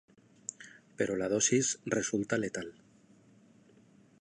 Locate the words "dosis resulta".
1.33-2.39